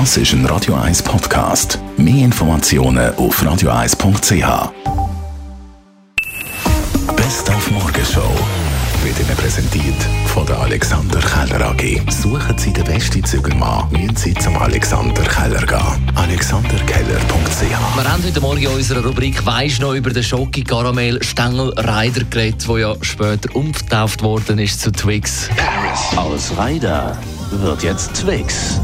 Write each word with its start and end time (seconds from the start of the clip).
Das 0.00 0.16
ist 0.16 0.32
ein 0.32 0.44
Radio 0.46 0.74
1 0.74 1.04
Podcast. 1.04 1.78
Mehr 1.96 2.24
Informationen 2.24 3.14
auf 3.14 3.40
radio1.ch. 3.40 4.72
Best 7.14 7.48
auf 7.48 7.70
Morgenshow 7.70 8.28
wird 9.04 9.20
Ihnen 9.20 9.36
präsentiert 9.36 9.94
von 10.26 10.44
der 10.46 10.58
Alexander 10.58 11.20
Keller 11.20 11.66
AG. 11.66 12.00
Suchen 12.10 12.58
Sie 12.58 12.72
den 12.72 12.82
besten 12.82 13.22
Zügelmann, 13.22 13.88
müssen 13.92 14.16
Sie 14.16 14.34
zum 14.34 14.56
Alexander 14.56 15.22
Keller 15.22 15.64
gehen. 15.64 16.10
AlexanderKeller.ch 16.16 17.60
Wir 17.96 18.12
haben 18.12 18.24
heute 18.24 18.40
Morgen 18.40 18.62
in 18.62 18.68
unserer 18.70 19.06
Rubrik 19.06 19.46
«Weisst 19.46 19.80
noch» 19.80 19.94
über 19.94 20.10
den 20.10 20.24
Schoki 20.24 20.64
Karamell 20.64 21.22
Stängel 21.22 21.68
Rider 21.78 22.24
geredet, 22.24 22.66
der 22.68 22.78
ja 22.78 22.94
später 23.00 23.54
umgetauft 23.54 24.24
worden 24.24 24.58
ist 24.58 24.80
zu 24.80 24.90
Twix. 24.90 25.48
Aus 26.16 26.50
Ryder 26.58 27.16
wird 27.52 27.84
jetzt 27.84 28.12
Twix. 28.14 28.80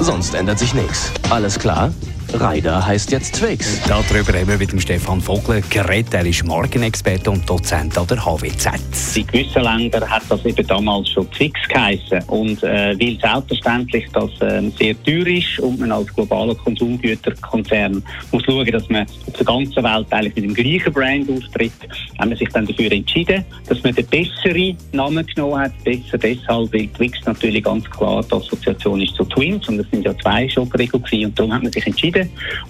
Sonst 0.00 0.34
ändert 0.34 0.58
sich 0.58 0.74
nichts. 0.74 1.10
Alles 1.30 1.58
klar? 1.58 1.92
Ryder 2.34 2.86
heißt 2.86 3.10
jetzt 3.10 3.36
Twix. 3.36 3.80
Darüber 3.88 4.38
haben 4.38 4.48
wir 4.48 4.58
mit 4.58 4.70
dem 4.70 4.80
Stefan 4.80 5.20
Vogel 5.20 5.62
geredet. 5.70 6.12
Er 6.12 6.26
ist 6.26 6.44
Markenexperte 6.44 7.30
und 7.30 7.48
Dozent 7.48 7.96
an 7.96 8.06
der 8.06 8.24
HWZ. 8.24 9.16
In 9.16 9.26
gewissen 9.26 9.62
Ländern 9.62 10.08
hat 10.08 10.22
das 10.28 10.44
eben 10.44 10.66
damals 10.66 11.08
schon 11.10 11.30
Twix 11.30 11.58
geheißen. 11.68 12.22
Und 12.28 12.62
äh, 12.62 12.96
weil 12.98 13.18
selbstverständlich 13.20 14.06
das 14.12 14.30
äh, 14.40 14.68
sehr 14.78 15.02
teuer 15.04 15.26
ist 15.26 15.58
und 15.60 15.80
man 15.80 15.92
als 15.92 16.14
globaler 16.14 16.54
Konsumgüterkonzern 16.54 18.02
muss 18.30 18.44
schauen, 18.44 18.66
dass 18.66 18.88
man 18.88 19.06
auf 19.26 19.32
der 19.36 19.46
ganzen 19.46 19.82
Welt 19.82 20.06
eigentlich 20.10 20.34
mit 20.36 20.44
dem 20.44 20.54
gleichen 20.54 20.92
Brand 20.92 21.30
auftritt, 21.30 21.72
haben 22.18 22.30
wir 22.30 22.36
sich 22.36 22.48
dann 22.50 22.66
dafür 22.66 22.92
entschieden, 22.92 23.44
dass 23.68 23.82
man 23.82 23.94
den 23.94 24.06
besseren 24.06 24.76
Namen 24.92 25.26
genommen 25.26 25.60
hat. 25.60 25.72
Besser 25.84 26.18
deshalb, 26.18 26.72
weil 26.72 26.88
Twix 26.88 27.18
natürlich 27.24 27.64
ganz 27.64 27.88
klar 27.90 28.22
die 28.22 28.34
Assoziation 28.34 29.00
ist 29.00 29.14
zu 29.14 29.24
Twins 29.24 29.68
und 29.68 29.78
das 29.78 29.86
sind 29.90 30.04
ja 30.04 30.16
zwei 30.18 30.48
Schokoriegel 30.48 31.00
gewesen 31.00 31.26
und 31.26 31.38
darum 31.38 31.52
hat 31.52 31.62
man 31.62 31.72
sich 31.72 31.86
entschieden, 31.86 32.17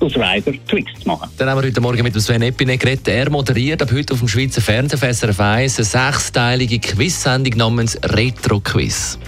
aus 0.00 0.14
Rider 0.16 0.52
Twix 0.68 0.92
zu 1.00 1.08
machen. 1.08 1.30
Dann 1.36 1.48
haben 1.48 1.60
wir 1.60 1.68
heute 1.68 1.80
Morgen 1.80 2.02
mit 2.02 2.14
dem 2.14 2.20
Sven 2.20 2.42
Epine 2.42 2.78
geredet. 2.78 3.08
Er 3.08 3.30
moderiert 3.30 3.82
ab 3.82 3.90
heute 3.92 4.14
auf 4.14 4.20
dem 4.20 4.28
Schweizer 4.28 4.60
Fernsehen 4.60 4.98
SRF 4.98 5.40
1 5.40 5.78
eine 5.78 5.84
sechsteilige 5.84 6.78
Quiz-Sendung 6.78 7.56
namens 7.56 7.98
Retro 8.02 8.60
Quiz. 8.60 9.18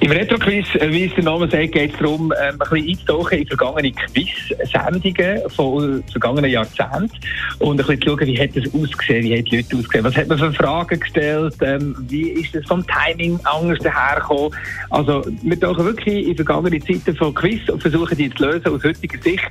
Im 0.00 0.10
Retro-Quiz, 0.10 0.66
äh, 0.74 0.90
wie 0.90 1.04
es 1.04 1.14
der 1.14 1.24
Name 1.24 1.48
sagt, 1.48 1.72
geht 1.72 1.92
es 1.92 1.98
darum, 1.98 2.32
ähm, 2.32 2.54
ein 2.54 2.58
bisschen 2.58 2.88
einzutauchen 2.88 3.38
in 3.38 3.46
vergangene 3.46 3.92
Quiz-Sendungen 3.92 5.50
von 5.50 6.04
vergangenen 6.10 6.50
Jahrzehnten 6.50 7.10
und 7.60 7.80
ein 7.80 7.86
bisschen 7.86 8.02
zu 8.02 8.08
schauen, 8.10 8.26
wie 8.26 8.40
hat 8.40 8.56
es 8.56 8.74
ausgesehen, 8.74 9.24
wie 9.24 9.42
die 9.42 9.56
Leute 9.56 9.76
ausgesehen, 9.76 10.04
was 10.04 10.16
hat 10.16 10.28
man 10.28 10.38
für 10.38 10.52
Fragen 10.52 11.00
gestellt, 11.00 11.54
ähm, 11.62 11.96
wie 12.08 12.28
ist 12.30 12.54
es 12.54 12.66
vom 12.66 12.84
Timing 12.86 13.38
anders 13.44 13.78
dahergekommen. 13.78 14.52
Also 14.90 15.24
wir 15.42 15.60
tauchen 15.60 15.84
wirklich 15.84 16.28
in 16.28 16.36
vergangene 16.36 16.80
Zeiten 16.80 17.16
von 17.16 17.34
Quiz 17.34 17.68
und 17.68 17.80
versuchen 17.80 18.16
die 18.16 18.30
zu 18.30 18.44
lösen 18.44 18.68
aus 18.68 18.84
heutiger 18.84 19.22
Sicht 19.22 19.50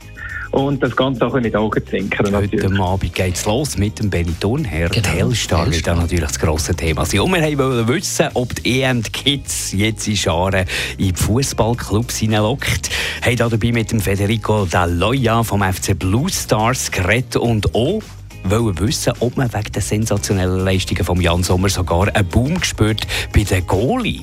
und 0.54 0.84
das 0.84 0.96
Ganze 0.96 1.26
auch 1.26 1.36
in 1.36 1.44
die 1.44 1.56
Augen 1.56 1.84
zu 1.86 1.92
winken. 1.92 2.36
Heute 2.36 2.80
Abend 2.80 3.14
geht 3.14 3.36
es 3.36 3.46
los 3.46 3.78
mit 3.78 3.98
dem 4.00 4.10
Benny 4.10 4.34
Thurnherr. 4.40 4.90
Genau. 4.90 5.10
Telstar 5.10 5.68
ist 5.68 5.86
dann 5.88 5.98
natürlich 5.98 6.26
das 6.26 6.40
grosse 6.40 6.76
Thema. 6.76 7.02
Und 7.02 7.12
wir 7.12 7.58
wollten 7.58 7.88
wissen, 7.88 8.30
ob 8.36 8.54
die 8.56 8.82
EM 8.82 9.02
die 9.02 9.12
Kids 9.12 9.72
jetzt 9.74 10.08
in 10.08 10.16
Scharen 10.16 10.66
in 10.98 11.14
die 11.14 11.14
Fußballclubs 11.14 12.18
hineinlockt. 12.18 12.92
Haben 13.24 13.36
da 13.36 13.50
dabei 13.50 13.72
mit 13.72 13.92
dem 13.92 14.00
Federico 14.00 14.66
Dalloya 14.66 15.44
vom 15.44 15.64
FC 15.64 15.98
Blue 15.98 16.30
Stars 16.30 16.92
geredet 16.92 17.36
und 17.36 17.74
auch 17.74 18.02
wollen 18.44 18.80
wissen, 18.80 19.14
ob 19.22 19.38
man 19.38 19.52
wegen 19.54 19.72
der 19.72 19.82
sensationellen 19.82 20.64
Leistungen 20.64 21.04
von 21.04 21.20
Jan 21.20 21.42
Sommer 21.42 21.70
sogar 21.70 22.14
einen 22.14 22.28
Boom 22.28 22.60
gespürt 22.60 23.08
bei 23.34 23.44
den 23.44 23.66
Goalie. 23.66 24.22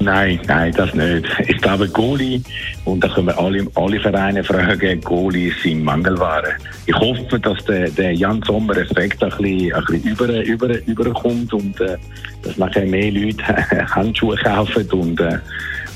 Nein, 0.00 0.40
nein, 0.46 0.72
das 0.72 0.94
nicht. 0.94 1.26
Ich 1.46 1.58
glaube, 1.58 1.88
Goalie, 1.88 2.42
und 2.84 3.02
da 3.02 3.08
können 3.08 3.28
wir 3.28 3.38
alle, 3.38 3.66
alle 3.74 4.00
Vereine 4.00 4.42
fragen, 4.42 5.00
Goalie 5.00 5.52
sind 5.62 5.84
Mangelware. 5.84 6.54
Ich 6.86 6.94
hoffe, 6.94 7.38
dass 7.38 7.64
der, 7.64 7.90
der 7.90 8.12
Jan 8.12 8.42
Sommer-Effekt 8.42 9.22
ein 9.22 9.30
bisschen, 9.30 9.74
ein 9.74 9.84
bisschen 9.84 10.02
über, 10.02 10.44
über, 10.44 10.86
überkommt 10.86 11.52
und 11.52 11.80
äh, 11.80 11.96
dass 12.42 12.56
nachher 12.56 12.86
mehr 12.86 13.10
Leute 13.10 13.44
Handschuhe 13.94 14.36
kaufen 14.36 14.90
und, 14.90 15.20
äh, 15.20 15.38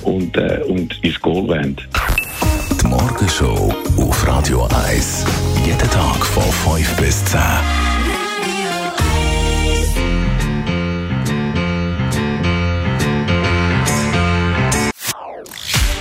und, 0.02 0.36
äh, 0.36 0.60
und 0.68 1.02
ins 1.02 1.20
Goal 1.20 1.48
wollen. 1.48 1.76
Die 2.80 2.86
Morgenshow 2.86 3.74
auf 3.98 4.26
Radio 4.26 4.68
1. 4.88 5.24
Jeden 5.64 5.90
Tag 5.90 6.24
von 6.24 6.76
5 6.76 6.96
bis 6.96 7.24
10. 7.24 7.40